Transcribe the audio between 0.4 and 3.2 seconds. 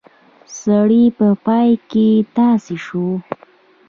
سړی په پای کې تاسی شو.